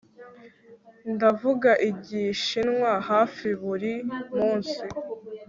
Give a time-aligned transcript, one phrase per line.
[1.13, 3.93] Ndavuga Igishinwa hafi buri
[4.37, 4.77] munsi